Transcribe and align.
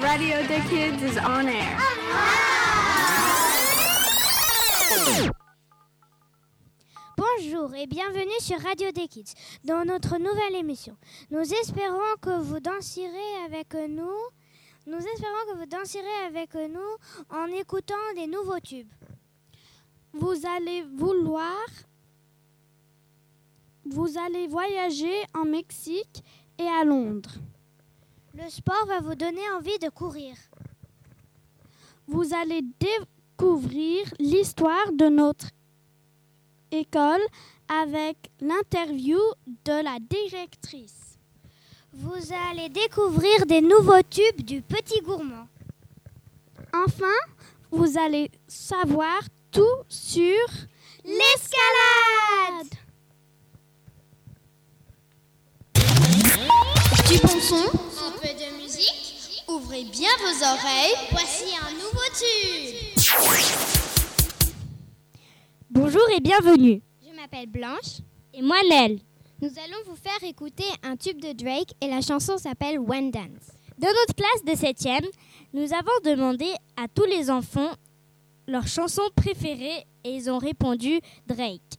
Radio 0.00 0.36
des 0.46 0.60
Kids 0.68 1.04
is 1.04 1.18
on 1.18 1.46
air. 1.46 1.78
Bonjour 7.16 7.74
et 7.74 7.86
bienvenue 7.86 8.40
sur 8.40 8.60
Radio 8.60 8.92
des 8.92 9.08
Kids 9.08 9.34
dans 9.64 9.84
notre 9.84 10.18
nouvelle 10.18 10.54
émission. 10.54 10.96
Nous 11.30 11.52
espérons 11.52 12.16
que 12.20 12.40
vous 12.40 12.60
danserez 12.60 13.44
avec 13.44 13.74
nous. 13.74 14.16
Nous 14.86 14.98
espérons 14.98 15.52
que 15.52 15.58
vous 15.58 15.66
danserez 15.66 16.26
avec 16.26 16.54
nous 16.54 17.36
en 17.36 17.46
écoutant 17.46 17.94
des 18.14 18.26
nouveaux 18.26 18.60
tubes. 18.60 18.92
Vous 20.12 20.46
allez 20.46 20.82
vouloir 20.96 21.66
vous 23.84 24.18
allez 24.18 24.46
voyager 24.46 25.22
en 25.34 25.44
Mexique 25.46 26.22
et 26.58 26.66
à 26.66 26.84
Londres. 26.84 27.38
Le 28.40 28.48
sport 28.50 28.86
va 28.86 29.00
vous 29.00 29.16
donner 29.16 29.42
envie 29.56 29.80
de 29.80 29.88
courir. 29.88 30.36
Vous 32.06 32.32
allez 32.32 32.60
découvrir 32.78 34.04
l'histoire 34.20 34.92
de 34.92 35.08
notre 35.08 35.46
école 36.70 37.20
avec 37.68 38.30
l'interview 38.40 39.18
de 39.64 39.82
la 39.82 39.98
directrice. 39.98 41.18
Vous 41.92 42.32
allez 42.48 42.68
découvrir 42.68 43.44
des 43.44 43.60
nouveaux 43.60 44.02
tubes 44.08 44.42
du 44.44 44.62
petit 44.62 45.00
gourmand. 45.00 45.48
Enfin, 46.72 47.18
vous 47.72 47.98
allez 47.98 48.30
savoir 48.46 49.20
tout 49.50 49.82
sur 49.88 50.46
l'escalade. 51.04 52.87
Du 57.08 57.18
bon 57.20 57.40
son, 57.40 57.56
un 57.56 58.10
peu 58.20 58.28
de 58.28 58.62
musique. 58.62 59.42
Ouvrez 59.48 59.84
bien 59.84 60.10
vos 60.18 60.44
oreilles. 60.44 60.94
Voici 61.10 61.54
un 61.56 61.72
nouveau 61.72 62.04
tube. 62.12 62.76
Bonjour 65.70 66.02
et 66.14 66.20
bienvenue. 66.20 66.82
Je 67.02 67.16
m'appelle 67.16 67.46
Blanche. 67.46 68.02
Et 68.34 68.42
moi 68.42 68.58
Nell. 68.68 68.98
Nous 69.40 69.48
allons 69.48 69.78
vous 69.86 69.96
faire 69.96 70.22
écouter 70.28 70.64
un 70.82 70.96
tube 70.96 71.18
de 71.18 71.32
Drake 71.32 71.72
et 71.80 71.88
la 71.88 72.02
chanson 72.02 72.36
s'appelle 72.36 72.78
One 72.78 73.10
Dance. 73.10 73.52
Dans 73.78 73.88
notre 73.88 74.14
classe 74.14 74.44
de 74.44 74.52
7e, 74.52 75.06
nous 75.54 75.72
avons 75.72 75.98
demandé 76.04 76.52
à 76.76 76.88
tous 76.88 77.06
les 77.06 77.30
enfants 77.30 77.70
leur 78.46 78.66
chanson 78.66 79.02
préférée 79.16 79.86
et 80.04 80.10
ils 80.10 80.30
ont 80.30 80.38
répondu 80.38 81.00
Drake. 81.26 81.78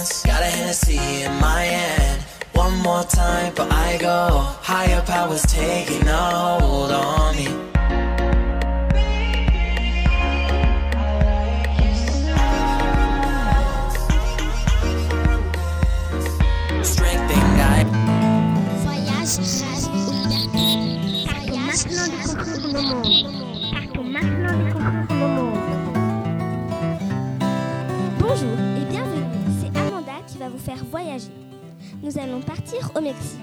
Got 0.41 0.47
a 0.47 0.55
Hennessy 0.55 1.21
in 1.21 1.33
my 1.39 1.61
hand. 1.61 2.23
One 2.53 2.75
more 2.79 3.03
time, 3.03 3.53
but 3.55 3.71
I 3.71 3.97
go. 3.97 4.39
Higher 4.63 5.03
powers 5.03 5.43
taking 5.43 6.07
a 6.07 6.59
hold 6.59 6.91
on 6.91 7.35
me. 7.35 7.70
Nous 32.11 32.19
allons 32.19 32.41
partir 32.41 32.91
au 32.97 32.99
Mexique. 32.99 33.39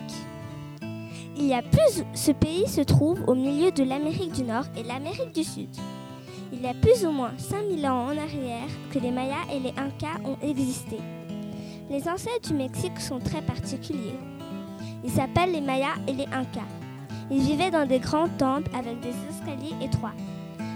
Il 1.37 1.47
y 1.47 1.55
a 1.55 1.62
plus, 1.62 2.05
ce 2.12 2.33
pays 2.33 2.69
se 2.69 2.83
trouve 2.83 3.23
au 3.27 3.34
milieu 3.34 3.71
de 3.71 3.83
l'Amérique 3.83 4.33
du 4.33 4.43
Nord 4.43 4.65
et 4.77 4.83
l'Amérique 4.83 5.33
du 5.34 5.43
Sud. 5.43 5.71
Il 6.53 6.61
y 6.61 6.67
a 6.67 6.75
plus 6.75 7.06
ou 7.06 7.11
moins 7.11 7.31
5000 7.39 7.87
ans 7.87 8.09
en 8.09 8.19
arrière 8.19 8.69
que 8.93 8.99
les 8.99 9.11
Mayas 9.11 9.47
et 9.55 9.61
les 9.61 9.71
Incas 9.71 10.21
ont 10.25 10.37
existé. 10.47 10.99
Les 11.89 12.06
ancêtres 12.09 12.49
du 12.49 12.55
Mexique 12.55 13.01
sont 13.01 13.21
très 13.21 13.41
particuliers. 13.41 14.19
Ils 15.03 15.12
s'appellent 15.12 15.53
les 15.53 15.62
Mayas 15.62 15.97
et 16.06 16.12
les 16.12 16.27
Incas. 16.27 16.69
Ils 17.31 17.41
vivaient 17.41 17.71
dans 17.71 17.87
des 17.87 18.00
grands 18.00 18.29
temples 18.29 18.71
avec 18.77 19.00
des 19.00 19.15
escaliers 19.31 19.83
étroits. 19.83 20.15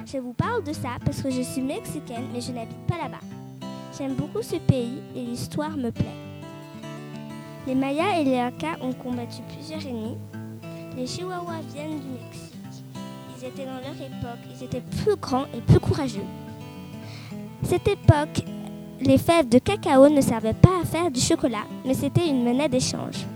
Je 0.07 0.17
vous 0.17 0.33
parle 0.33 0.65
de 0.65 0.73
ça 0.73 0.97
parce 1.05 1.21
que 1.21 1.31
je 1.31 1.43
suis 1.43 1.61
mexicaine 1.61 2.25
mais 2.33 2.41
je 2.41 2.53
n'habite 2.53 2.87
pas 2.87 2.97
là-bas. 2.97 3.67
J'aime 3.99 4.15
beaucoup 4.15 4.41
ce 4.41 4.57
pays 4.57 5.03
et 5.15 5.21
l'histoire 5.21 5.77
me 5.77 5.91
plaît. 5.91 6.32
Les 7.67 7.75
Mayas 7.77 8.19
et 8.19 8.25
les 8.25 8.39
Incas 8.39 8.77
ont 8.81 8.93
combattu 8.93 9.41
plusieurs 9.55 9.87
ennemis. 9.87 10.17
Les 10.97 11.07
Chihuahuas 11.07 11.61
viennent 11.73 12.01
du 12.01 12.09
Mexique. 12.09 12.85
Ils 13.39 13.45
étaient 13.45 13.67
dans 13.67 13.75
leur 13.75 13.95
époque, 13.95 14.41
ils 14.53 14.65
étaient 14.65 14.83
plus 15.03 15.17
grands 15.17 15.45
et 15.55 15.61
plus 15.61 15.79
courageux. 15.79 16.25
Cette 17.63 17.87
époque, 17.87 18.45
les 19.01 19.19
fèves 19.19 19.49
de 19.49 19.59
cacao 19.59 20.09
ne 20.09 20.21
servaient 20.21 20.55
pas 20.55 20.81
à 20.83 20.85
faire 20.85 21.11
du 21.11 21.21
chocolat, 21.21 21.65
mais 21.85 21.95
c'était 21.95 22.29
une 22.29 22.43
monnaie 22.43 22.69
d'échange. 22.69 23.27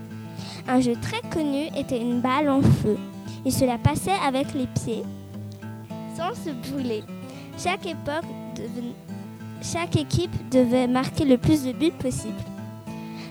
Un 0.67 0.81
jeu 0.81 0.95
très 1.01 1.21
connu 1.29 1.67
était 1.77 2.01
une 2.01 2.19
balle 2.19 2.49
en 2.49 2.61
feu. 2.61 2.97
Il 3.45 3.53
se 3.53 3.63
la 3.63 3.77
passait 3.77 4.11
avec 4.25 4.53
les 4.53 4.67
pieds 4.67 5.03
sans 6.17 6.33
se 6.33 6.49
brûler. 6.49 7.03
Chaque 7.57 7.85
équipe 9.95 10.49
devait 10.51 10.87
marquer 10.87 11.23
le 11.23 11.37
plus 11.37 11.63
de 11.63 11.71
buts 11.71 11.91
possible. 11.91 12.35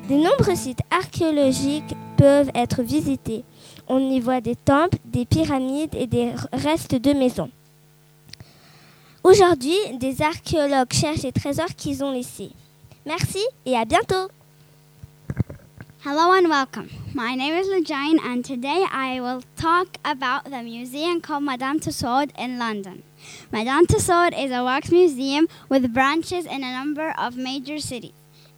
De 0.09 0.15
nombreux 0.15 0.55
sites 0.55 0.83
archéologiques 0.93 1.97
peuvent 2.17 2.51
être 2.55 2.83
visités. 2.83 3.43
On 3.89 3.99
y 3.99 4.21
voit 4.21 4.41
des 4.41 4.55
temples, 4.55 4.99
des 5.05 5.25
pyramides 5.25 5.97
et 5.97 6.07
des 6.07 6.33
restes 6.53 6.95
de 6.95 7.13
maisons. 7.13 7.51
Aujourd'hui, 9.25 9.77
des 9.99 10.23
archéologues 10.23 10.93
cherchent 10.93 11.25
les 11.25 11.33
trésors 11.33 11.75
qu'ils 11.77 12.05
ont 12.05 12.13
laissés. 12.13 12.53
Merci 13.05 13.41
et 13.65 13.77
à 13.77 13.85
bientôt. 13.85 14.29
Hello 16.05 16.31
and 16.31 16.49
welcome. 16.49 16.89
My 17.13 17.35
name 17.35 17.55
is 17.55 17.67
Lejane, 17.67 18.21
and 18.25 18.45
today 18.45 18.85
I 18.93 19.19
will 19.21 19.43
talk 19.57 19.89
about 20.05 20.45
the 20.45 20.63
museum 20.63 21.21
called 21.21 21.43
Madame 21.43 21.81
Tussauds 21.81 22.31
in 22.39 22.61
London. 22.61 23.03
Madame 23.51 23.87
Tussauds 23.87 24.39
is 24.39 24.53
a 24.53 24.63
wax 24.63 24.93
museum 24.93 25.49
with 25.69 25.93
branches 25.93 26.47
in 26.47 26.63
a 26.63 26.73
number 26.73 27.13
of 27.19 27.37
major 27.37 27.81
cities. 27.81 28.13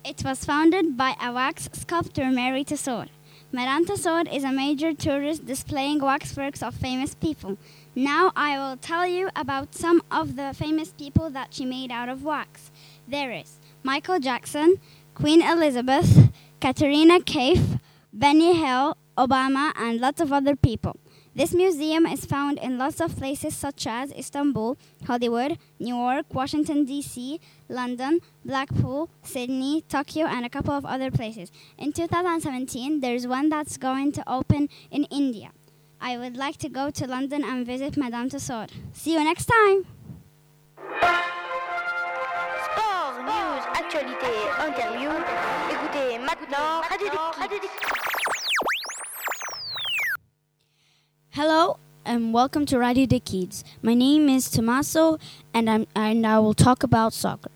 It 0.08 0.24
was 0.24 0.42
founded 0.42 0.96
by 0.96 1.16
a 1.22 1.30
wax 1.30 1.69
sculptor, 1.74 2.30
Mary 2.30 2.64
Tussauds. 2.64 3.10
Madame 3.52 3.84
Tussauds 3.84 4.34
is 4.34 4.42
a 4.42 4.50
major 4.50 4.94
tourist 4.94 5.44
displaying 5.44 6.00
waxworks 6.00 6.62
of 6.62 6.74
famous 6.74 7.14
people. 7.14 7.58
Now 7.94 8.32
I 8.34 8.56
will 8.56 8.78
tell 8.78 9.06
you 9.06 9.28
about 9.37 9.75
some 9.75 10.00
of 10.10 10.34
the 10.37 10.55
famous 10.55 10.93
people 10.93 11.28
that 11.28 11.52
she 11.52 11.66
made 11.66 11.90
out 11.90 12.08
of 12.08 12.25
wax. 12.25 12.70
There 13.06 13.31
is 13.31 13.60
Michael 13.82 14.19
Jackson, 14.19 14.76
Queen 15.14 15.43
Elizabeth, 15.43 16.31
Katerina 16.58 17.20
Kaif, 17.20 17.78
Benny 18.11 18.54
Hill, 18.54 18.96
Obama, 19.19 19.72
and 19.76 20.00
lots 20.00 20.22
of 20.22 20.32
other 20.32 20.56
people. 20.56 20.96
This 21.38 21.55
museum 21.55 22.05
is 22.05 22.26
found 22.26 22.58
in 22.58 22.79
lots 22.79 23.00
of 23.00 23.17
places 23.17 23.55
such 23.55 23.87
as 23.87 24.11
Istanbul, 24.11 24.76
Hollywood, 25.06 25.56
New 25.79 25.94
York, 25.94 26.26
Washington, 26.35 26.85
D.C., 26.85 27.38
London, 27.69 28.19
Blackpool, 28.44 29.08
Sydney, 29.23 29.85
Tokyo, 29.88 30.26
and 30.26 30.44
a 30.44 30.49
couple 30.49 30.75
of 30.75 30.85
other 30.85 31.12
places. 31.12 31.52
In 31.79 31.93
2017, 31.93 32.99
there's 32.99 33.29
one 33.29 33.50
that's 33.50 33.76
going 33.76 34.11
to 34.19 34.25
open 34.29 34.69
in 34.90 35.05
India. 35.05 35.52
I 36.00 36.19
would 36.19 36.37
like 36.37 36.56
to 36.56 36.69
go 36.69 36.90
to 36.90 37.06
London 37.06 37.44
and 37.44 37.64
visit 37.64 37.96
Madame 37.96 38.29
Tussauds. 38.29 38.73
See 38.93 39.12
you 39.12 39.23
next 39.23 39.46
time! 39.46 39.87
News, 43.29 43.64
actualité, 43.75 44.32
interview. 44.67 45.11
Écoutez 45.70 46.19
maintenant 46.19 46.81
Radio 46.88 47.11
Hello, 51.38 51.79
and 52.05 52.35
welcome 52.35 52.67
to 52.67 52.81
Radio 52.81 53.06
the 53.06 53.20
Kids. 53.20 53.62
My 53.81 53.94
name 53.94 54.29
is 54.29 54.50
Tommaso, 54.50 55.20
and 55.55 55.70
I'm 55.70 55.87
and 55.94 56.26
I 56.26 56.40
will 56.40 56.52
talk 56.52 56.82
about 56.82 57.12
soccer. 57.12 57.52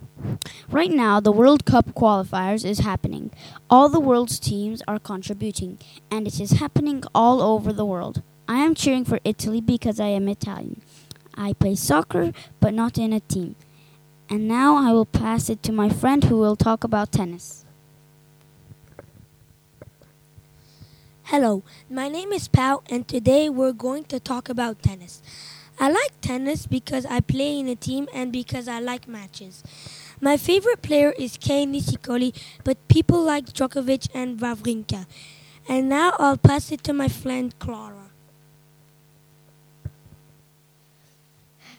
Right 0.70 0.92
now, 0.92 1.18
the 1.18 1.32
World 1.32 1.64
Cup 1.64 1.86
qualifiers 1.86 2.64
is 2.64 2.78
happening. 2.78 3.32
All 3.68 3.88
the 3.88 3.98
world's 3.98 4.38
teams 4.38 4.84
are 4.86 5.00
contributing, 5.00 5.80
and 6.12 6.28
it 6.28 6.38
is 6.38 6.60
happening 6.62 7.02
all 7.12 7.42
over 7.42 7.72
the 7.72 7.84
world. 7.84 8.22
I 8.46 8.58
am 8.58 8.76
cheering 8.76 9.04
for 9.04 9.18
Italy 9.24 9.60
because 9.60 9.98
I 9.98 10.10
am 10.14 10.28
Italian. 10.28 10.80
I 11.34 11.52
play 11.52 11.74
soccer, 11.74 12.30
but 12.60 12.74
not 12.74 12.98
in 12.98 13.12
a 13.12 13.18
team. 13.18 13.56
And 14.30 14.46
now 14.46 14.76
I 14.76 14.92
will 14.92 15.06
pass 15.06 15.50
it 15.50 15.60
to 15.64 15.72
my 15.72 15.88
friend 15.88 16.22
who 16.22 16.36
will 16.36 16.54
talk 16.54 16.84
about 16.84 17.10
tennis. 17.10 17.64
Hello, 21.26 21.62
my 21.88 22.08
name 22.08 22.32
is 22.32 22.48
Pau, 22.48 22.82
and 22.90 23.06
today 23.08 23.48
we're 23.48 23.72
going 23.72 24.04
to 24.04 24.20
talk 24.20 24.48
about 24.48 24.82
tennis. 24.82 25.22
I 25.78 25.88
like 25.88 26.20
tennis 26.20 26.66
because 26.66 27.06
I 27.06 27.20
play 27.20 27.58
in 27.58 27.68
a 27.68 27.76
team 27.76 28.08
and 28.12 28.32
because 28.32 28.68
I 28.68 28.80
like 28.80 29.08
matches. 29.08 29.62
My 30.20 30.36
favorite 30.36 30.82
player 30.82 31.14
is 31.16 31.38
Kei 31.38 31.64
Nishikori, 31.64 32.36
but 32.64 32.76
people 32.88 33.22
like 33.22 33.46
Djokovic 33.46 34.08
and 34.12 34.38
Wawrinka. 34.40 35.06
And 35.68 35.88
now 35.88 36.14
I'll 36.18 36.36
pass 36.36 36.70
it 36.72 36.82
to 36.84 36.92
my 36.92 37.08
friend 37.08 37.56
Clara. 37.58 38.10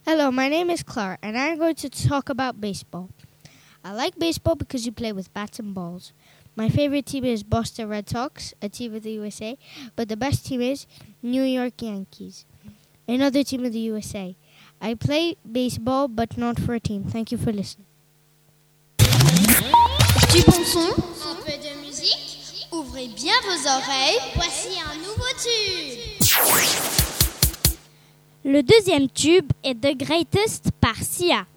Hello, 0.05 0.31
my 0.31 0.47
name 0.47 0.69
is 0.69 0.83
Clara, 0.83 1.19
and 1.21 1.37
I'm 1.37 1.59
going 1.59 1.75
to 1.75 1.89
talk 1.89 2.29
about 2.29 2.59
baseball. 2.59 3.09
I 3.83 3.91
like 3.91 4.17
baseball 4.17 4.55
because 4.55 4.85
you 4.85 4.93
play 4.93 5.11
with 5.11 5.33
bats 5.33 5.59
and 5.59 5.75
balls. 5.75 6.13
My 6.55 6.69
favorite 6.69 7.07
team 7.07 7.25
is 7.25 7.41
Boston 7.41 7.89
Red 7.89 8.07
Sox, 8.07 8.53
a 8.61 8.69
team 8.69 8.93
of 8.93 9.01
the 9.01 9.11
USA, 9.13 9.57
but 9.95 10.07
the 10.07 10.15
best 10.15 10.45
team 10.45 10.61
is 10.61 10.85
New 11.23 11.41
York 11.41 11.81
Yankees, 11.81 12.45
another 13.07 13.43
team 13.43 13.65
of 13.65 13.73
the 13.73 13.79
USA. 13.79 14.35
I 14.79 14.93
play 14.93 15.35
baseball, 15.51 16.07
but 16.07 16.37
not 16.37 16.59
for 16.59 16.75
a 16.75 16.79
team. 16.79 17.05
Thank 17.05 17.31
you 17.31 17.39
for 17.39 17.51
listening. 17.51 17.87
Du 18.99 20.43
bon 20.45 20.63
son, 20.63 20.93
un 21.25 21.35
peu 21.43 21.57
de 21.57 21.73
musique. 21.83 22.67
Ouvrez 22.71 23.07
bien 23.07 23.33
vos 23.45 23.67
oreilles. 23.67 24.19
Voici 24.35 24.79
un 24.79 24.95
nouveau 24.97 25.31
tube. 25.41 26.13
Le 28.45 28.61
deuxième 28.61 29.09
tube 29.09 29.51
est 29.63 29.75
The 29.75 29.97
Greatest 29.97 30.69
par 30.79 30.97
Sia. 31.01 31.47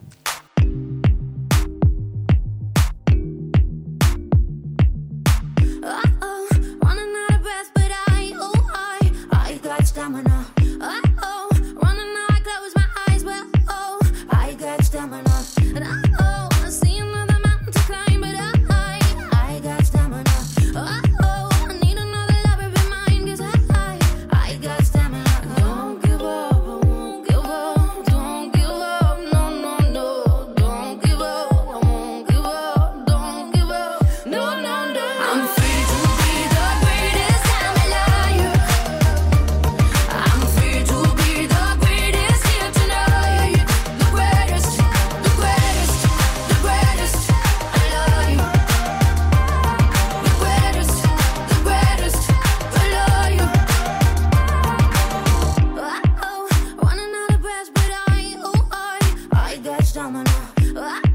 I 59.95 61.06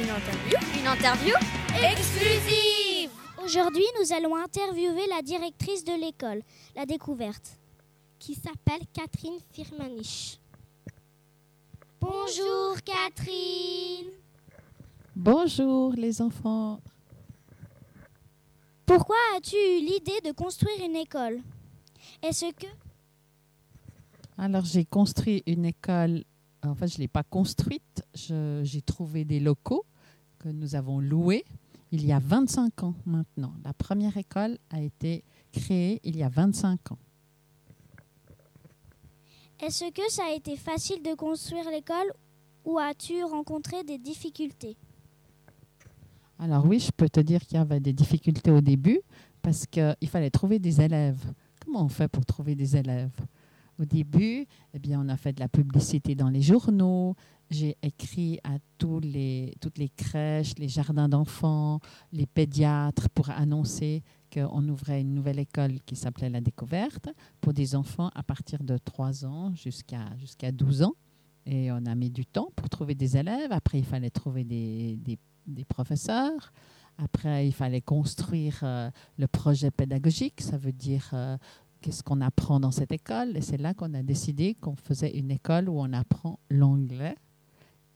Une 0.00 0.08
interview. 0.08 0.56
Une 0.80 0.86
interview 0.86 1.34
exclusive. 1.74 3.10
Aujourd'hui, 3.44 3.84
nous 4.00 4.12
allons 4.14 4.34
interviewer 4.34 5.06
la 5.10 5.20
directrice 5.20 5.84
de 5.84 5.92
l'école, 5.92 6.40
la 6.74 6.86
découverte, 6.86 7.58
qui 8.18 8.34
s'appelle 8.34 8.80
Catherine 8.94 9.38
Firmanich. 9.52 10.40
Bonjour 12.00 12.76
Catherine. 12.82 14.06
Bonjour 15.14 15.92
les 15.92 16.22
enfants. 16.22 16.80
Pourquoi 18.86 19.16
as-tu 19.36 19.56
eu 19.56 19.80
l'idée 19.80 20.20
de 20.24 20.32
construire 20.32 20.82
une 20.82 20.96
école? 20.96 21.40
Est-ce 22.22 22.50
que 22.52 22.66
Alors 24.38 24.64
j'ai 24.64 24.86
construit 24.86 25.42
une 25.46 25.66
école, 25.66 26.24
en 26.64 26.74
fait 26.74 26.88
je 26.88 26.94
ne 26.94 27.00
l'ai 27.00 27.08
pas 27.08 27.22
construite, 27.22 28.02
j'ai 28.14 28.80
trouvé 28.80 29.26
des 29.26 29.40
locaux 29.40 29.84
que 30.40 30.48
nous 30.48 30.74
avons 30.74 30.98
loués 30.98 31.44
il 31.92 32.04
y 32.06 32.12
a 32.12 32.18
25 32.18 32.84
ans 32.84 32.94
maintenant. 33.04 33.52
La 33.64 33.72
première 33.72 34.16
école 34.16 34.58
a 34.70 34.80
été 34.80 35.24
créée 35.52 36.00
il 36.04 36.16
y 36.16 36.22
a 36.22 36.28
25 36.28 36.92
ans. 36.92 36.98
Est-ce 39.60 39.90
que 39.92 40.10
ça 40.10 40.22
a 40.30 40.34
été 40.34 40.56
facile 40.56 41.02
de 41.02 41.14
construire 41.14 41.68
l'école 41.70 42.12
ou 42.64 42.78
as-tu 42.78 43.22
rencontré 43.24 43.84
des 43.84 43.98
difficultés? 43.98 44.76
Alors 46.38 46.64
oui, 46.64 46.78
je 46.78 46.90
peux 46.90 47.08
te 47.08 47.20
dire 47.20 47.40
qu'il 47.42 47.58
y 47.58 47.60
avait 47.60 47.80
des 47.80 47.92
difficultés 47.92 48.50
au 48.50 48.60
début 48.62 49.00
parce 49.42 49.66
qu'il 49.66 50.08
fallait 50.08 50.30
trouver 50.30 50.58
des 50.58 50.80
élèves. 50.80 51.22
Comment 51.62 51.84
on 51.84 51.88
fait 51.88 52.08
pour 52.08 52.24
trouver 52.24 52.54
des 52.54 52.76
élèves? 52.76 53.12
Au 53.78 53.84
début, 53.84 54.46
eh 54.74 54.78
bien, 54.78 55.02
on 55.04 55.08
a 55.08 55.16
fait 55.16 55.32
de 55.32 55.40
la 55.40 55.48
publicité 55.48 56.14
dans 56.14 56.28
les 56.28 56.42
journaux. 56.42 57.16
J'ai 57.50 57.76
écrit 57.82 58.38
à 58.44 58.58
toutes 58.78 59.04
les 59.04 59.52
crèches, 59.96 60.54
les 60.56 60.68
jardins 60.68 61.08
d'enfants, 61.08 61.80
les 62.12 62.26
pédiatres 62.26 63.10
pour 63.10 63.28
annoncer 63.30 64.02
qu'on 64.32 64.68
ouvrait 64.68 65.00
une 65.00 65.14
nouvelle 65.14 65.40
école 65.40 65.80
qui 65.84 65.96
s'appelait 65.96 66.30
La 66.30 66.40
Découverte 66.40 67.08
pour 67.40 67.52
des 67.52 67.74
enfants 67.74 68.10
à 68.14 68.22
partir 68.22 68.62
de 68.62 68.78
3 68.78 69.24
ans 69.24 69.52
jusqu'à 69.54 70.16
jusqu'à 70.16 70.52
12 70.52 70.82
ans. 70.82 70.94
Et 71.46 71.72
on 71.72 71.84
a 71.86 71.94
mis 71.96 72.10
du 72.10 72.24
temps 72.24 72.50
pour 72.54 72.68
trouver 72.68 72.94
des 72.94 73.16
élèves. 73.16 73.50
Après, 73.50 73.78
il 73.78 73.84
fallait 73.84 74.10
trouver 74.10 74.44
des, 74.44 74.96
des, 74.96 75.18
des 75.46 75.64
professeurs. 75.64 76.52
Après, 76.98 77.48
il 77.48 77.52
fallait 77.52 77.80
construire 77.80 78.60
euh, 78.62 78.90
le 79.18 79.26
projet 79.26 79.70
pédagogique. 79.70 80.40
Ça 80.40 80.58
veut 80.58 80.72
dire 80.72 81.08
euh, 81.14 81.36
qu'est-ce 81.80 82.04
qu'on 82.04 82.20
apprend 82.20 82.60
dans 82.60 82.70
cette 82.70 82.92
école? 82.92 83.36
Et 83.36 83.40
c'est 83.40 83.56
là 83.56 83.74
qu'on 83.74 83.94
a 83.94 84.02
décidé 84.02 84.54
qu'on 84.54 84.76
faisait 84.76 85.18
une 85.18 85.30
école 85.30 85.68
où 85.68 85.80
on 85.80 85.92
apprend 85.92 86.38
l'anglais 86.50 87.16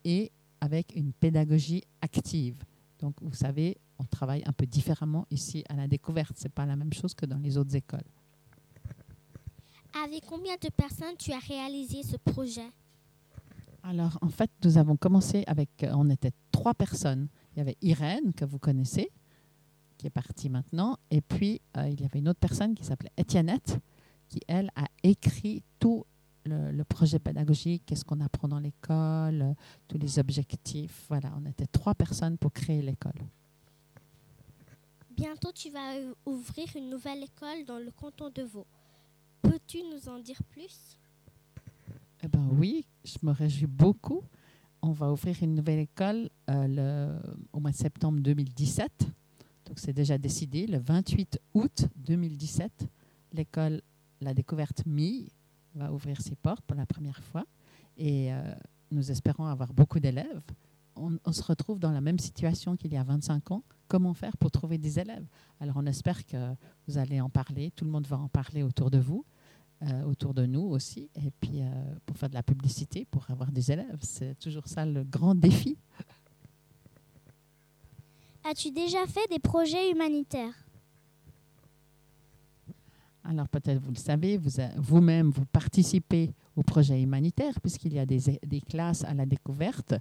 et 0.05 0.31
avec 0.61 0.95
une 0.97 1.13
pédagogie 1.13 1.83
active. 2.01 2.65
Donc, 2.99 3.15
vous 3.21 3.35
savez, 3.35 3.77
on 3.99 4.05
travaille 4.05 4.43
un 4.47 4.53
peu 4.53 4.67
différemment 4.67 5.27
ici 5.31 5.65
à 5.69 5.75
la 5.77 5.89
découverte. 5.89 6.39
Ce 6.39 6.45
n'est 6.45 6.51
pas 6.51 6.67
la 6.67 6.77
même 6.77 6.93
chose 6.93 7.15
que 7.15 7.27
dans 7.27 7.39
les 7.39 7.59
autres 7.59 7.75
écoles. 7.77 8.07
Avec 10.05 10.25
combien 10.27 10.55
de 10.55 10.69
personnes 10.71 11.17
tu 11.19 11.33
as 11.33 11.39
réalisé 11.39 12.03
ce 12.03 12.17
projet? 12.17 12.71
Alors, 13.83 14.19
en 14.23 14.29
fait, 14.29 14.51
nous 14.65 14.79
avons 14.79 14.97
commencé 14.97 15.45
avec, 15.47 15.69
euh, 15.83 15.93
on 15.95 16.09
était 16.09 16.33
trois 16.51 16.73
personnes. 16.73 17.29
Il 17.53 17.59
y 17.59 17.61
avait 17.61 17.77
Irène, 17.83 18.33
que 18.33 18.45
vous 18.45 18.59
connaissez, 18.59 19.11
qui 19.99 20.07
est 20.07 20.11
partie 20.11 20.49
maintenant. 20.49 20.97
Et 21.11 21.21
puis, 21.21 21.61
euh, 21.77 21.89
il 21.89 22.01
y 22.01 22.05
avait 22.05 22.19
une 22.19 22.29
autre 22.29 22.41
personne 22.41 22.75
qui 22.75 22.83
s'appelait 22.83 23.13
Étiennette, 23.19 23.79
qui, 24.29 24.41
elle, 24.49 24.71
a 24.75 24.87
écrit 25.03 25.63
le, 26.75 26.85
projet 26.85 27.19
pédagogique, 27.19 27.83
qu'est-ce 27.87 28.05
qu'on 28.05 28.21
apprend 28.21 28.49
dans 28.49 28.59
l'école, 28.59 29.43
euh, 29.43 29.55
tous 29.89 29.99
les 29.99 30.19
objectifs. 30.19 31.05
Voilà, 31.09 31.33
on 31.41 31.47
était 31.49 31.67
trois 31.67 31.95
personnes 31.95 32.37
pour 32.39 32.53
créer 32.53 32.83
l'école. 32.83 33.21
Bientôt, 35.17 35.53
tu 35.53 35.71
vas 35.71 35.93
ouvrir 36.27 36.67
une 36.77 36.91
nouvelle 36.91 37.23
école 37.23 37.65
dans 37.67 37.79
le 37.79 37.91
canton 37.93 38.31
de 38.35 38.43
Vaud. 38.43 38.67
Peux-tu 39.43 39.79
nous 39.83 40.09
en 40.09 40.19
dire 40.19 40.43
plus? 40.51 40.99
Eh 42.23 42.29
bien 42.29 42.47
oui, 42.59 42.85
je 43.05 43.19
me 43.23 43.31
réjouis 43.33 43.67
beaucoup. 43.67 44.23
On 44.83 44.91
va 44.93 45.11
ouvrir 45.13 45.37
une 45.43 45.55
nouvelle 45.55 45.81
école 45.81 46.29
euh, 46.51 46.67
le- 46.67 47.35
au 47.53 47.61
mois 47.61 47.71
de 47.71 47.77
septembre 47.77 48.21
2017. 48.21 48.91
Donc 49.67 49.79
c'est 49.79 49.93
déjà 49.93 50.19
décidé. 50.19 50.67
Le 50.67 50.79
28 50.79 51.39
août 51.55 51.87
2017, 51.97 52.87
l'école 53.33 53.81
La 54.21 54.35
Découverte 54.35 54.85
Mille 54.87 55.29
va 55.75 55.93
ouvrir 55.93 56.21
ses 56.21 56.35
portes 56.35 56.65
pour 56.67 56.77
la 56.77 56.87
première 56.87 57.23
fois. 57.23 57.45
Et 57.97 58.33
euh, 58.33 58.55
nous 58.91 59.11
espérons 59.11 59.47
avoir 59.47 59.73
beaucoup 59.73 60.01
d'élèves. 60.01 60.43
On, 60.97 61.33
se 61.33 61.43
retrouve 61.43 61.81
dans 61.81 61.91
la 61.91 62.01
même 62.01 62.21
situation 62.21 62.77
qu'il 62.77 62.93
y 62.93 62.97
a 62.97 63.03
25 63.03 63.51
ans. 63.51 63.65
Comment 63.89 64.15
faire 64.15 64.37
pour 64.37 64.53
trouver 64.53 64.79
des 64.79 65.01
élèves? 65.01 65.27
Alors 65.59 65.77
on 65.79 65.87
espère 65.87 66.25
que 66.25 66.55
vous 66.87 66.99
allez 66.99 67.21
en 67.21 67.29
parler. 67.29 67.73
Tout 67.73 67.85
le 67.85 67.91
monde 67.91 68.07
va 68.07 68.17
en 68.17 68.29
parler 68.29 68.63
autour 68.63 68.93
de 68.93 68.99
vous 68.99 69.25
euh, 69.83 70.03
autour 70.05 70.33
de 70.33 70.47
nous 70.47 70.63
aussi, 70.63 71.11
et 71.15 71.31
puis 71.41 71.61
euh, 71.61 71.67
pour 72.07 72.17
faire 72.17 72.31
de 72.31 72.35
la 72.35 72.43
publicité, 72.43 73.07
pour 73.11 73.29
avoir 73.29 73.51
des 73.53 73.71
élèves. 73.71 73.99
C'est 74.01 74.39
toujours 74.39 74.67
ça 74.67 74.87
le 74.87 75.05
grand 75.05 75.35
défi. 75.35 75.77
As-tu 78.45 78.71
déjà 78.71 79.07
fait 79.07 79.27
des 79.29 79.41
projets 79.41 79.91
humanitaires? 79.91 80.64
Alors 83.25 83.49
peut-être 83.49 83.81
vous 83.81 83.93
le 83.93 83.99
savez, 83.99 84.39
vous-même, 84.77 85.31
vous, 85.31 85.47
participez 85.47 86.31
au 86.57 86.63
projet 86.63 87.01
humanitaire, 87.01 87.59
puisqu'il 87.61 87.95
y 87.95 87.99
a 87.99 88.05
des, 88.07 88.61
classes 88.69 89.03
à 89.05 89.15
la 89.15 89.25
découverte 89.25 89.95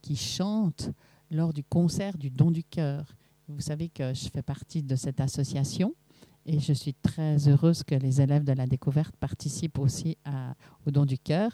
qui 0.00 0.14
chantent 0.14 0.90
lors 1.30 1.52
du 1.52 1.64
concert 1.64 2.16
du 2.16 2.30
don 2.30 2.50
du 2.50 2.62
cœur. 2.62 3.04
Vous 3.48 3.60
savez 3.60 3.88
que 3.88 4.14
je 4.14 4.28
fais 4.28 4.42
partie 4.42 4.82
de 4.82 4.94
cette 4.94 5.20
association. 5.20 5.94
Et 6.46 6.60
je 6.60 6.72
suis 6.72 6.94
très 6.94 7.46
heureuse 7.46 7.82
que 7.82 7.94
les 7.94 8.22
élèves 8.22 8.44
de 8.44 8.52
la 8.52 8.66
découverte 8.66 9.14
participent 9.16 9.78
aussi 9.78 10.16
au 10.86 10.90
don 10.90 11.04
du 11.04 11.18
cœur. 11.18 11.50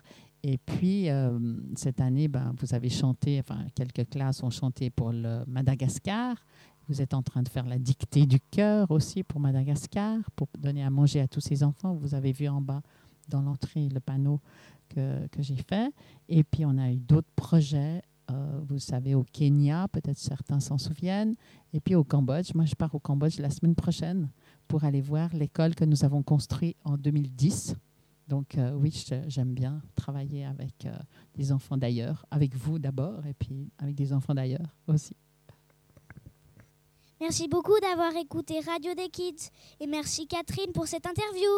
Et 0.46 0.58
puis, 0.58 1.08
euh, 1.08 1.38
cette 1.74 2.00
année, 2.00 2.28
ben, 2.28 2.54
vous 2.60 2.74
avez 2.74 2.90
chanté, 2.90 3.40
enfin, 3.40 3.64
quelques 3.74 4.08
classes 4.10 4.42
ont 4.42 4.50
chanté 4.50 4.90
pour 4.90 5.10
le 5.10 5.42
Madagascar. 5.46 6.36
Vous 6.88 7.00
êtes 7.00 7.14
en 7.14 7.22
train 7.22 7.42
de 7.42 7.48
faire 7.48 7.66
la 7.66 7.78
dictée 7.78 8.26
du 8.26 8.40
cœur 8.40 8.90
aussi 8.90 9.22
pour 9.22 9.40
Madagascar, 9.40 10.18
pour 10.36 10.48
donner 10.58 10.84
à 10.84 10.90
manger 10.90 11.20
à 11.20 11.28
tous 11.28 11.40
ces 11.40 11.62
enfants. 11.62 11.94
Vous 11.94 12.14
avez 12.14 12.32
vu 12.32 12.48
en 12.48 12.60
bas 12.60 12.82
dans 13.28 13.40
l'entrée 13.40 13.88
le 13.88 14.00
panneau 14.00 14.40
que, 14.88 15.26
que 15.28 15.42
j'ai 15.42 15.56
fait. 15.56 15.92
Et 16.28 16.44
puis, 16.44 16.64
on 16.66 16.76
a 16.78 16.90
eu 16.90 16.96
d'autres 16.96 17.32
projets. 17.36 18.02
euh, 18.30 18.60
vous 18.68 18.78
savez, 18.78 19.14
au 19.14 19.24
Kenya, 19.24 19.88
peut-être 19.88 20.18
certains 20.18 20.60
s'en 20.60 20.78
souviennent. 20.78 21.34
Et 21.72 21.80
puis 21.80 21.94
au 21.94 22.04
Cambodge. 22.04 22.54
Moi, 22.54 22.64
je 22.64 22.74
pars 22.74 22.94
au 22.94 22.98
Cambodge 22.98 23.38
la 23.38 23.50
semaine 23.50 23.74
prochaine 23.74 24.28
pour 24.68 24.84
aller 24.84 25.00
voir 25.00 25.34
l'école 25.34 25.74
que 25.74 25.84
nous 25.84 26.04
avons 26.04 26.22
construite 26.22 26.76
en 26.84 26.96
2010. 26.96 27.76
Donc 28.28 28.56
euh, 28.56 28.72
oui, 28.72 29.04
j'aime 29.26 29.52
bien 29.52 29.82
travailler 29.94 30.44
avec 30.44 30.86
euh, 30.86 30.96
des 31.34 31.52
enfants 31.52 31.76
d'ailleurs, 31.76 32.24
avec 32.30 32.54
vous 32.54 32.78
d'abord, 32.78 33.26
et 33.26 33.34
puis 33.34 33.70
avec 33.78 33.94
des 33.94 34.12
enfants 34.12 34.34
d'ailleurs 34.34 34.74
aussi. 34.86 35.14
Merci 37.26 37.48
beaucoup 37.48 37.80
d'avoir 37.80 38.14
écouté 38.16 38.60
Radio 38.60 38.92
des 38.92 39.08
Kids 39.08 39.48
et 39.80 39.86
merci 39.86 40.26
Catherine 40.26 40.72
pour 40.74 40.86
cette 40.86 41.06
interview. 41.06 41.48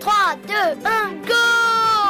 3, 0.00 0.36
2, 0.46 0.54
1, 0.82 1.12
go 1.26 1.34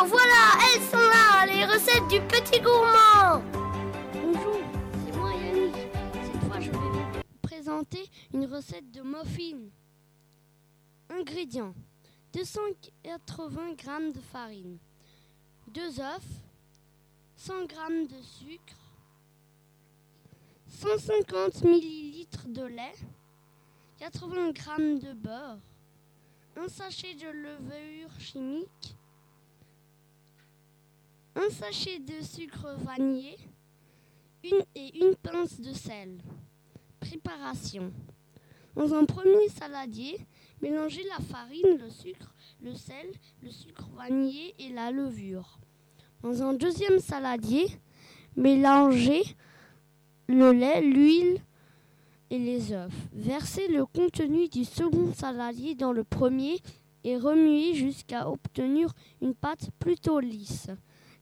Voilà, 0.06 0.52
elles 0.62 0.82
sont 0.82 0.96
là, 0.96 1.46
les 1.46 1.64
recettes 1.64 2.06
du 2.08 2.20
petit 2.28 2.60
gourmand 2.60 3.42
Bonjour, 4.12 4.60
c'est 4.92 5.16
moi 5.16 5.32
Yannick. 5.32 5.74
Cette 6.22 6.48
fois, 6.48 6.60
je 6.60 6.70
vais 6.70 6.76
vous 6.78 7.38
présenter 7.42 8.08
une 8.32 8.46
recette 8.46 8.92
de 8.92 9.02
muffins. 9.02 9.70
Ingrédients 11.10 11.74
280 12.36 13.76
g 13.78 14.12
de 14.12 14.20
farine, 14.20 14.78
2 15.68 16.00
œufs, 16.00 16.22
100 17.34 17.66
g 17.66 18.06
de 18.08 18.22
sucre, 18.22 18.76
150 20.68 21.64
ml 21.64 22.52
de 22.52 22.64
lait, 22.64 22.94
80 24.00 24.52
g 24.52 24.98
de 24.98 25.14
beurre, 25.14 25.60
un 26.58 26.68
sachet 26.68 27.14
de 27.14 27.28
levure 27.28 28.20
chimique, 28.20 28.94
un 31.36 31.48
sachet 31.48 32.00
de 32.00 32.20
sucre 32.22 32.76
vanillé, 32.80 33.38
une 34.44 34.62
et 34.74 34.98
une 35.02 35.16
pince 35.16 35.58
de 35.58 35.72
sel. 35.72 36.20
Préparation. 37.00 37.90
Dans 38.74 38.92
un 38.92 39.06
premier 39.06 39.48
saladier, 39.48 40.18
mélangez 40.66 41.04
la 41.04 41.24
farine, 41.24 41.78
le 41.78 41.90
sucre, 41.90 42.34
le 42.60 42.74
sel, 42.74 43.06
le 43.42 43.50
sucre 43.50 43.88
vanillé 43.96 44.52
et 44.58 44.70
la 44.70 44.90
levure. 44.90 45.60
Dans 46.22 46.42
un 46.42 46.54
deuxième 46.54 46.98
saladier, 46.98 47.66
mélangez 48.36 49.22
le 50.26 50.50
lait, 50.50 50.80
l'huile 50.80 51.38
et 52.30 52.38
les 52.40 52.72
œufs. 52.72 52.90
Versez 53.12 53.68
le 53.68 53.86
contenu 53.86 54.48
du 54.48 54.64
second 54.64 55.12
saladier 55.12 55.76
dans 55.76 55.92
le 55.92 56.02
premier 56.02 56.58
et 57.04 57.16
remuez 57.16 57.74
jusqu'à 57.74 58.28
obtenir 58.28 58.92
une 59.22 59.36
pâte 59.36 59.70
plutôt 59.78 60.18
lisse. 60.18 60.68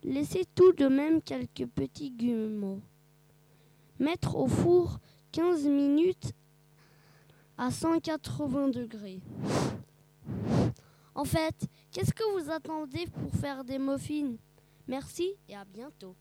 Laissez 0.02 0.44
tout 0.54 0.72
de 0.72 0.86
même 0.86 1.20
quelques 1.20 1.66
petits 1.66 2.12
grumeaux. 2.12 2.80
Mettre 3.98 4.36
au 4.36 4.46
four 4.46 5.00
15 5.32 5.66
minutes 5.66 6.32
à 7.56 7.70
180 7.70 8.68
degrés. 8.68 9.20
En 11.14 11.24
fait, 11.24 11.54
qu'est-ce 11.92 12.12
que 12.12 12.24
vous 12.38 12.50
attendez 12.50 13.06
pour 13.06 13.40
faire 13.40 13.64
des 13.64 13.78
muffins? 13.78 14.34
Merci 14.86 15.34
et 15.48 15.54
à 15.54 15.64
bientôt. 15.64 16.16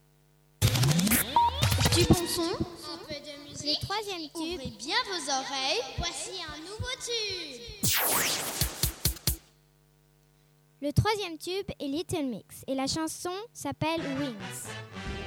Du 0.61 2.05
bon 2.05 2.27
son, 2.27 2.41
un 2.41 2.97
peu 3.07 3.13
de 3.13 3.49
musique. 3.49 3.81
Le 3.81 3.85
troisième 3.85 4.29
tube. 4.29 4.59
Ouvrez 4.59 4.77
bien 4.77 4.95
vos 5.05 5.29
oreilles. 5.31 5.81
Voici 5.97 6.31
un 6.41 6.57
nouveau 6.61 6.93
tube. 7.01 7.61
Le 10.81 10.91
troisième 10.91 11.37
tube 11.37 11.69
est 11.79 11.87
Little 11.87 12.25
Mix 12.25 12.63
et 12.67 12.75
la 12.75 12.87
chanson 12.87 13.31
s'appelle 13.53 14.01
Wings. 14.19 15.22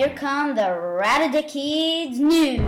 Here 0.00 0.14
come 0.18 0.54
the 0.54 1.42
Kids 1.46 2.18
news. 2.18 2.62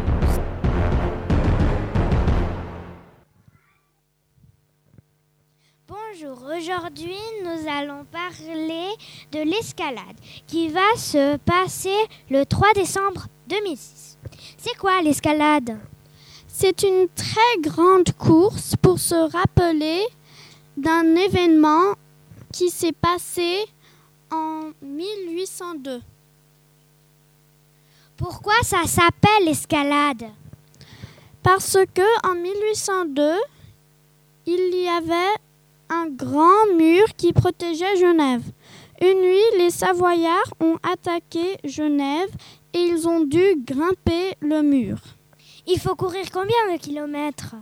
Bonjour, 5.89 6.43
aujourd'hui 6.55 7.17
nous 7.43 7.71
allons 7.71 8.05
parler 8.05 8.91
de 9.33 9.39
l'escalade 9.39 10.19
qui 10.47 10.69
va 10.69 10.95
se 10.97 11.39
passer 11.39 11.97
le 12.29 12.45
3 12.45 12.75
décembre 12.75 13.29
2006. 13.49 14.19
C'est 14.59 14.77
quoi 14.77 15.01
l'escalade? 15.01 15.79
C'est 16.47 16.83
une 16.83 17.09
très 17.15 17.61
grande 17.61 18.13
course 18.19 18.75
pour 18.83 18.99
se 18.99 19.15
rappeler 19.15 20.03
d'un 20.77 21.17
événement 21.17 21.95
qui 22.53 22.69
s'est 22.69 22.93
passé 22.93 23.65
en 24.31 24.73
1802. 24.83 26.03
Pourquoi 28.23 28.55
ça 28.63 28.85
s'appelle 28.87 29.47
l'escalade 29.47 30.27
Parce 31.43 31.77
que 31.93 32.31
en 32.31 32.37
1802, 32.37 33.35
il 34.47 34.81
y 34.81 34.87
avait 34.87 35.35
un 35.89 36.07
grand 36.07 36.73
mur 36.77 37.05
qui 37.17 37.33
protégeait 37.33 37.97
Genève. 37.97 38.45
Une 39.01 39.23
nuit, 39.23 39.59
les 39.59 39.71
Savoyards 39.71 40.55
ont 40.61 40.77
attaqué 40.85 41.57
Genève 41.65 42.29
et 42.73 42.79
ils 42.79 43.09
ont 43.09 43.25
dû 43.25 43.57
grimper 43.57 44.37
le 44.39 44.63
mur. 44.63 44.99
Il 45.67 45.81
faut 45.81 45.97
courir 45.97 46.27
combien 46.33 46.73
de 46.73 46.79
kilomètres? 46.79 47.57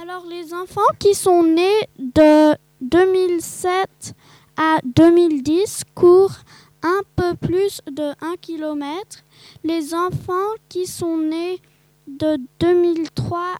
Alors 0.00 0.24
les 0.24 0.54
enfants 0.54 0.80
qui 0.98 1.14
sont 1.14 1.42
nés 1.42 1.88
de 1.98 2.56
2007 2.80 4.14
à 4.56 4.78
2010 4.82 5.82
courent 5.94 6.38
un 6.84 7.00
peu 7.16 7.34
plus 7.34 7.80
de 7.90 8.12
1 8.20 8.36
km. 8.40 9.24
Les 9.64 9.94
enfants 9.94 10.52
qui 10.68 10.86
sont 10.86 11.16
nés 11.16 11.60
de 12.06 12.38
2003 12.60 13.56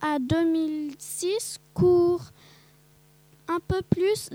à 0.00 0.18
2006 0.20 1.58
courent 1.74 2.30
un 3.48 3.58
peu 3.66 3.82
plus 3.82 4.30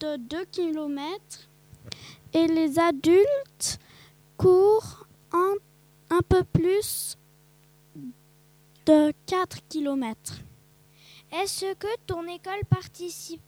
de 0.00 0.16
2 0.16 0.44
km 0.46 1.48
et 2.32 2.46
les 2.46 2.78
adultes 2.78 3.78
courent 4.38 5.06
en 5.32 5.54
un 6.10 6.22
peu 6.26 6.42
plus 6.42 7.18
de 8.86 9.12
4 9.26 9.58
km. 9.68 10.40
Est-ce 11.32 11.74
que 11.74 11.88
ton 12.06 12.26
école 12.28 12.64
participe? 12.70 13.40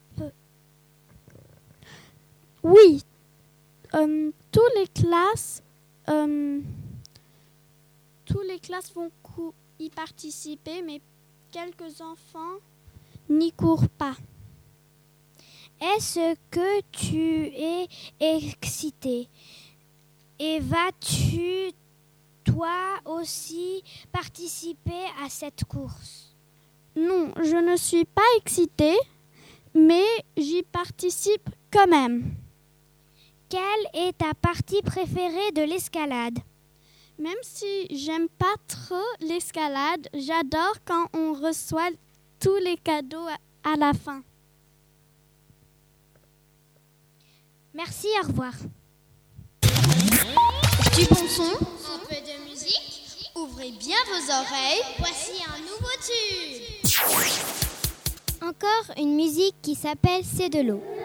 Oui, 2.62 3.02
euh, 3.96 4.30
tous 4.52 4.68
les 4.76 4.88
classes, 4.88 5.62
euh, 6.08 6.60
tous 8.24 8.40
les 8.42 8.58
classes 8.58 8.92
vont 8.92 9.10
y 9.78 9.90
participer, 9.90 10.82
mais 10.82 11.00
quelques 11.50 12.00
enfants 12.00 12.58
n'y 13.28 13.52
courent 13.52 13.88
pas. 13.88 14.14
Est-ce 15.80 16.34
que 16.50 16.80
tu 16.90 17.46
es 17.46 17.86
excité? 18.20 19.28
Et 20.38 20.60
vas-tu 20.60 21.72
toi 22.44 22.98
aussi 23.04 23.82
participer 24.12 25.04
à 25.22 25.28
cette 25.28 25.64
course? 25.64 26.34
Non, 26.94 27.32
je 27.42 27.56
ne 27.56 27.76
suis 27.76 28.06
pas 28.06 28.22
excitée, 28.38 28.96
mais 29.74 30.04
j'y 30.36 30.62
participe 30.62 31.50
quand 31.70 31.86
même. 31.86 32.34
Quelle 33.48 33.60
est 33.94 34.18
ta 34.18 34.34
partie 34.34 34.82
préférée 34.82 35.52
de 35.54 35.62
l'escalade? 35.62 36.38
Même 37.18 37.38
si 37.42 37.86
j'aime 37.90 38.28
pas 38.28 38.54
trop 38.66 38.96
l'escalade, 39.20 40.08
j'adore 40.14 40.74
quand 40.84 41.06
on 41.14 41.32
reçoit 41.32 41.90
tous 42.40 42.56
les 42.56 42.76
cadeaux 42.76 43.28
à 43.62 43.76
la 43.76 43.92
fin. 43.92 44.22
Merci, 47.72 48.08
au 48.22 48.26
revoir. 48.26 48.52
Du 49.62 51.06
bon 51.08 51.28
son, 51.28 51.42
un 51.44 51.98
peu 52.08 52.16
de 52.16 52.50
musique. 52.50 53.30
Ouvrez 53.36 53.70
bien 53.72 53.98
vos 54.08 54.32
oreilles. 54.32 54.82
Voici 54.98 55.42
un 55.46 55.58
nouveau 55.60 55.94
tube. 56.02 56.62
Encore 58.42 58.96
une 58.96 59.14
musique 59.14 59.56
qui 59.62 59.74
s'appelle 59.74 60.24
C'est 60.24 60.48
de 60.48 60.60
l'eau. 60.62 60.95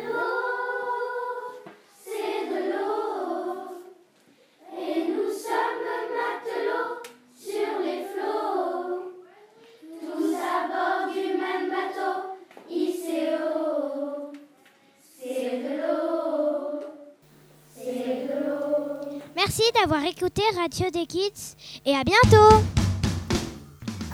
D'avoir 19.92 20.10
écouté 20.10 20.42
Radio 20.56 20.90
des 20.90 21.06
Kids 21.06 21.58
et 21.86 21.94
à 21.94 22.04
bientôt. 22.06 22.64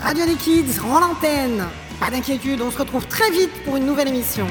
Radio 0.01 0.25
des 0.25 0.33
Kids 0.33 0.79
rend 0.79 0.99
l'antenne. 0.99 1.65
Pas 1.99 2.09
d'inquiétude, 2.09 2.61
on 2.61 2.71
se 2.71 2.79
retrouve 2.79 3.05
très 3.05 3.29
vite 3.29 3.51
pour 3.63 3.77
une 3.77 3.85
nouvelle 3.85 4.07
émission. 4.07 4.47